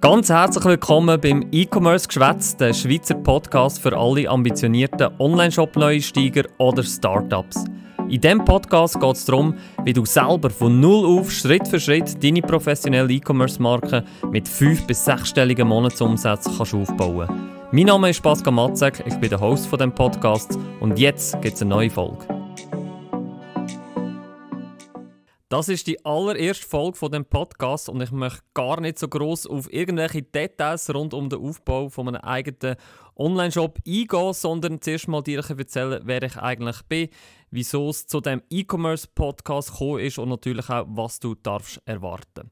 [0.00, 7.64] Ganz herzlich willkommen beim E-Commerce Geschwätz, der Schweizer Podcast für alle ambitionierten Online-Shop-Neusteiger oder Startups.
[8.08, 12.22] In diesem Podcast geht es darum, wie du selber von Null auf Schritt für Schritt
[12.22, 17.72] deine professionelle E-Commerce-Marke mit 5- bis 6-stelligen Monatsumsätzen kannst aufbauen kannst.
[17.72, 21.56] Mein Name ist Pascal Matzek, ich bin der Host von dem Podcast und jetzt gibt
[21.56, 22.37] es eine neue Folge.
[25.50, 29.46] Das ist die allererste Folge von dem Podcast und ich möchte gar nicht so groß
[29.46, 32.76] auf irgendwelche Details rund um den Aufbau von einem eigenen
[33.16, 37.08] Online-Shop eingehen, sondern zuerst mal dir erzählen, wer ich eigentlich bin,
[37.50, 42.50] wieso es zu dem E-Commerce-Podcast gekommen ist und natürlich auch, was du darfst erwarten.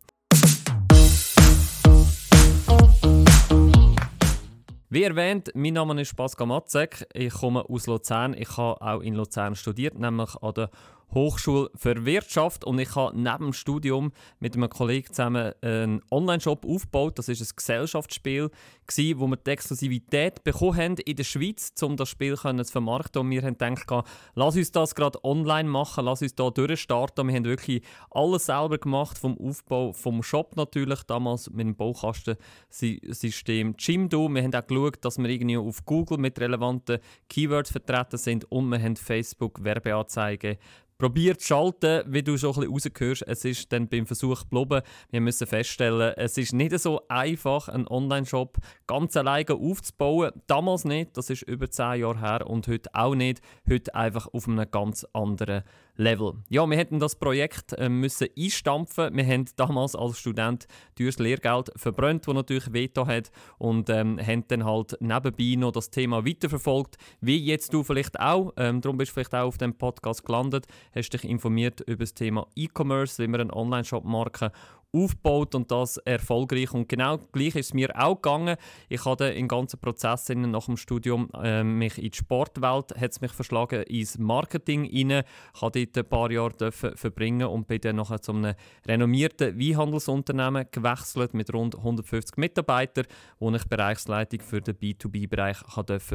[4.89, 7.07] Wie erwähnt, mein Name ist Pascal Matzek.
[7.13, 8.33] Ich komme aus Luzern.
[8.33, 10.71] Ich habe auch in Luzern studiert, nämlich an der
[11.15, 16.67] Hochschule für Wirtschaft und ich habe neben dem Studium mit einem Kollegen zusammen einen Online-Shop
[16.67, 17.19] aufgebaut.
[17.19, 18.51] Das ist ein Gesellschaftsspiel,
[18.87, 23.23] gewesen, wo wir die Exklusivität bekommen haben in der Schweiz, um das Spiel zu vermarkten.
[23.23, 27.27] Und wir haben gedacht, lass uns das gerade online machen, lass uns da durchstarten.
[27.29, 33.75] Wir haben wirklich alles selber gemacht, vom Aufbau vom Shop natürlich, damals mit dem Baukastensystem
[33.79, 34.29] Jimdo.
[34.29, 38.69] Wir haben auch geschaut, dass wir irgendwie auf Google mit relevanten Keywords vertreten sind und
[38.69, 40.59] wir haben Facebook Werbeanzeigen
[40.99, 43.25] probiert zu schalten, wie du schon ein bisschen rausgehörst.
[43.27, 44.83] Es ist dann beim Versuch geblieben.
[45.11, 50.33] Wir müssen feststellen, es ist nicht so einfach, einen Online-Shop ganz alleine aufzubauen.
[50.47, 53.41] Damals nicht, das ist über 10 Jahre her und heute auch nicht.
[53.69, 55.65] Heute einfach auf einem ganz anderen
[55.97, 56.35] Level.
[56.49, 59.17] Ja, wir hätten das Projekt äh, müssen einstampfen.
[59.17, 64.45] Wir haben damals als Student teures Lehrgeld verbrannt, das natürlich Veto hat und ähm, haben
[64.49, 68.53] dann halt nebenbei noch das Thema weiterverfolgt, wie jetzt du vielleicht auch.
[68.57, 72.15] Ähm, darum bist du vielleicht auch auf dem Podcast gelandet, hast dich informiert über das
[72.15, 74.53] Thema E-Commerce, wie man eine Online-Shop-Marke
[74.97, 76.73] aufgebaut und das erfolgreich.
[76.73, 78.57] Und genau gleich ist es mir auch gegangen.
[78.89, 83.33] Ich hatte im ganzen Prozess nach dem Studium äh, mich in die Sportwelt hat's mich
[83.33, 85.25] verschlagen ins Marketing rein.
[85.55, 88.55] Ich durfte dort ein paar Jahre verbringen und bin dann nachher zu einem
[88.87, 93.07] renommierten Weinhandelsunternehmen gewechselt mit rund 150 Mitarbeitern,
[93.39, 95.59] wo ich Bereichsleitung für den B2B-Bereich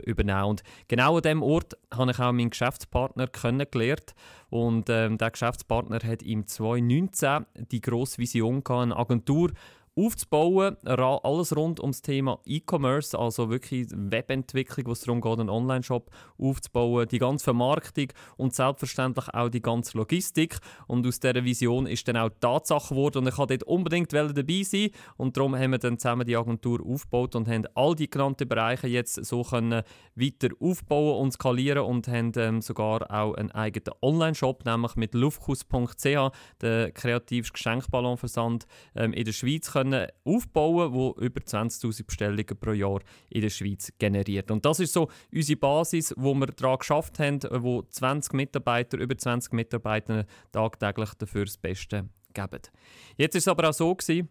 [0.05, 4.13] übernehmen Und genau an diesem Ort habe ich auch meinen Geschäftspartner kennengelernt.
[4.49, 9.51] Und ähm, der Geschäftspartner hat im 2019 die grosse Vision gehabt, eine Agentur
[9.95, 16.09] aufzubauen, alles rund ums Thema E-Commerce, also wirklich Webentwicklung, wo es darum geht, einen Online-Shop
[16.37, 18.07] aufzubauen, die ganze Vermarktung
[18.37, 20.59] und selbstverständlich auch die ganze Logistik.
[20.87, 24.63] Und aus dieser Vision ist dann auch Tatsache geworden und ich wollte dort unbedingt dabei
[24.63, 28.47] sein und darum haben wir dann zusammen die Agentur aufgebaut und haben all die genannten
[28.47, 29.83] Bereiche jetzt so können
[30.15, 36.31] weiter aufbauen und skalieren und haben ähm, sogar auch einen eigenen Online-Shop, nämlich mit luftkuss.ch,
[36.61, 38.65] der kreativste Geschenkballonversand
[38.95, 39.90] ähm, in der Schweiz, können
[40.23, 44.51] aufbauen wo über 20'000 Bestellungen pro Jahr in der Schweiz generiert.
[44.51, 49.17] Und das ist so unsere Basis, wo wir daran geschafft haben, wo 20 Mitarbeiter, über
[49.17, 52.61] 20 Mitarbeiter tagtäglich dafür das Beste geben.
[53.17, 54.29] Jetzt ist es aber auch so gewesen,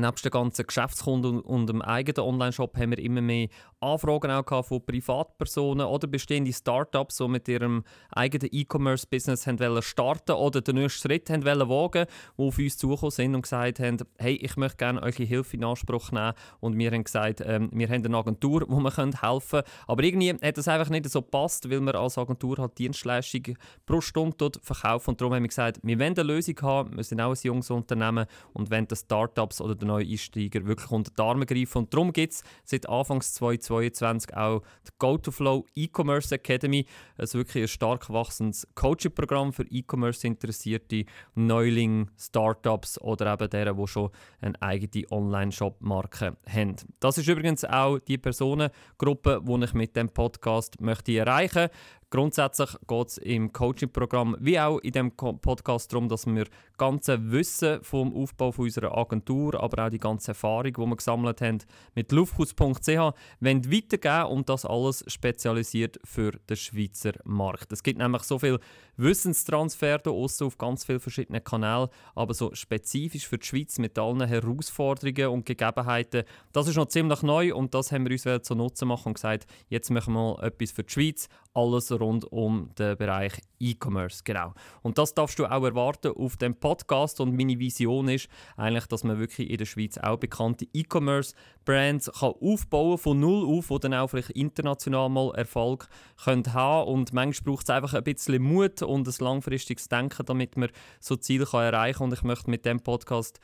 [0.00, 3.48] Neben den ganzen Geschäftskunden und dem eigenen Online-Shop haben wir immer mehr
[3.80, 9.48] Anfragen auch von Privatpersonen oder bestehende Startups, die mit ihrem eigenen E-Commerce-Business
[9.80, 12.06] starten oder den nächsten Schritt haben wagen
[12.38, 15.64] die auf uns zugekommen sind und gesagt haben, hey, ich möchte gerne eure Hilfe in
[15.64, 16.32] Anspruch nehmen.
[16.60, 19.20] Und wir haben gesagt, ähm, wir haben eine Agentur, wo wir helfen
[19.50, 19.62] können.
[19.86, 23.56] Aber irgendwie hat das einfach nicht so gepasst, weil wir als Agentur halt Dienstleistungen
[23.86, 25.10] pro Stunde dort verkaufen.
[25.10, 27.70] Und darum haben wir gesagt, wir wollen eine Lösung haben, wir sind auch ein junges
[27.70, 31.78] Unternehmen und wollen Startups oder den neuen Einsteiger wirklich unter die Arme greifen.
[31.78, 36.86] Und darum gibt es seit Anfangs 2022 auch die GoToFlow E-Commerce Academy.
[37.16, 41.04] Es ist wirklich ein stark wachsendes Coaching-Programm für E-Commerce-interessierte
[41.34, 44.10] Neulinge, Startups oder eben deren, die schon
[44.40, 46.76] eine eigene Online-Shop-Marke haben.
[47.00, 51.70] Das ist übrigens auch die Personengruppe, die ich mit dem Podcast möchte erreichen möchte.
[52.10, 56.46] Grundsätzlich geht es im Coaching-Programm wie auch in dem Podcast darum, dass wir
[56.78, 61.58] ganze Wissen vom Aufbau unserer Agentur, aber auch die ganze Erfahrung, die wir gesammelt haben,
[61.94, 67.72] mit lufthaus.ch weitergeben und das alles spezialisiert für den Schweizer Markt.
[67.72, 68.58] Es gibt nämlich so viel
[68.96, 74.26] Wissenstransfer da auf ganz vielen verschiedenen Kanälen, aber so spezifisch für die Schweiz mit allen
[74.26, 78.88] Herausforderungen und Gegebenheiten, das ist noch ziemlich neu und das haben wir uns zu Nutzen
[78.88, 82.96] machen und gesagt, jetzt machen wir mal etwas für die Schweiz, alles rund um den
[82.96, 84.22] Bereich E-Commerce.
[84.24, 84.54] Genau.
[84.82, 87.20] Und das darfst du auch erwarten auf dem Podcast.
[87.20, 92.90] Und meine Vision ist eigentlich, dass man wirklich in der Schweiz auch bekannte E-Commerce-Brands aufbauen
[92.90, 95.88] kann, von null auf, die dann auch vielleicht international mal Erfolg
[96.22, 100.56] können haben Und manchmal braucht es einfach ein bisschen Mut und ein langfristiges Denken, damit
[100.56, 100.70] man
[101.00, 102.08] so Ziele erreichen kann.
[102.08, 103.40] Und ich möchte mit dem Podcast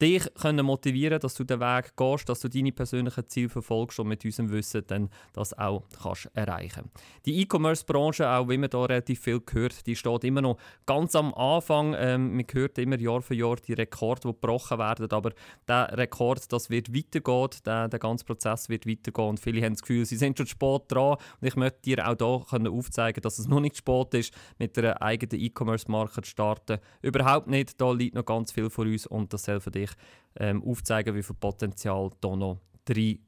[0.00, 4.08] dich können motivieren dass du den Weg gehst, dass du deine persönlichen Ziele verfolgst und
[4.08, 6.90] mit unserem Wissen dann das auch kannst erreichen
[7.24, 11.32] Die E-Commerce-Branche, auch wie man da relativ viel gehört, die steht immer noch ganz am
[11.34, 11.94] Anfang.
[11.98, 15.32] Ähm, man hört immer Jahr für Jahr die Rekorde, die gebrochen werden, aber
[15.66, 19.82] der Rekord, das wird weitergehen, der, der ganze Prozess wird weitergehen und viele haben das
[19.82, 23.48] Gefühl, sie sind schon spät dran und ich möchte dir auch hier aufzeigen, dass es
[23.48, 26.78] noch nicht spät ist, mit einer eigenen E-Commerce-Marke zu starten.
[27.02, 29.96] Überhaupt nicht, da liegt noch ganz viel vor uns und das soll für dich
[30.38, 33.18] ähm, aufzeigen, wie viel Potenzial da noch drin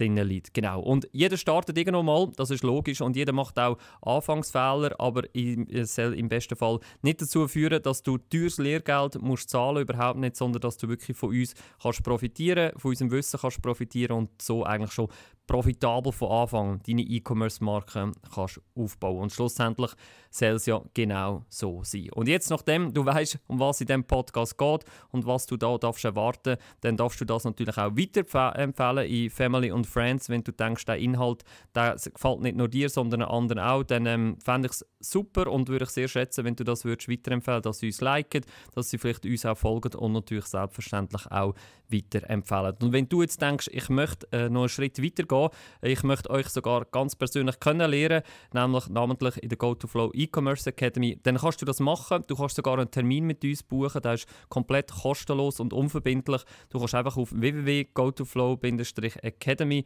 [0.00, 0.54] drin liegt.
[0.54, 0.80] Genau.
[0.80, 5.94] Und jeder startet irgendwann mal, das ist logisch, und jeder macht auch Anfangsfehler, aber es
[5.94, 10.36] soll im besten Fall nicht dazu führen, dass du teures Lehrgeld musst zahlen überhaupt nicht,
[10.36, 14.64] sondern dass du wirklich von uns kannst profitieren, von unserem Wissen kannst profitieren und so
[14.64, 15.08] eigentlich schon
[15.50, 19.22] profitabel von Anfang deine E-Commerce-Marke kannst aufbauen.
[19.22, 19.90] Und schlussendlich
[20.30, 22.08] soll es ja genau so sein.
[22.14, 25.76] Und jetzt, nachdem du weißt, um was in diesem Podcast geht und was du da
[25.76, 30.28] darfst erwarten, dann darfst du das natürlich auch weiterempfehlen in Family und Friends.
[30.28, 31.42] Wenn du denkst, der Inhalt
[31.74, 35.68] der gefällt nicht nur dir, sondern anderen auch, dann ähm, fände ich es super und
[35.68, 38.44] würde ich sehr schätzen, wenn du das würdest weiterempfehlen, dass sie uns liken,
[38.76, 41.54] dass sie vielleicht uns auch folgen und natürlich selbstverständlich auch
[41.88, 42.76] weiterempfehlen.
[42.82, 46.28] Und wenn du jetzt denkst, ich möchte äh, noch einen Schritt weiter gehen, ich möchte
[46.30, 48.22] euch sogar ganz persönlich kennenlernen,
[48.52, 52.22] nämlich namentlich in der GoToFlow E-Commerce Academy, dann kannst du das machen.
[52.26, 56.42] Du kannst sogar einen Termin mit uns buchen, der ist komplett kostenlos und unverbindlich.
[56.68, 59.84] Du kannst einfach auf www.gotoflow-academy.ch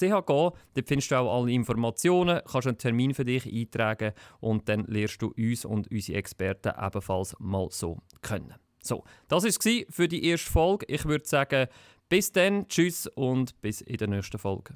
[0.00, 0.22] gehen.
[0.26, 0.56] Dort
[0.86, 5.32] findest du auch alle Informationen, kannst einen Termin für dich eintragen und dann lernst du
[5.36, 8.54] uns und unsere Experten ebenfalls mal so kennen.
[8.82, 9.58] So, das war es
[9.90, 10.86] für die erste Folge.
[10.88, 11.68] Ich würde sagen,
[12.10, 14.74] bis dann, tschüss und bis in der nächsten Folge.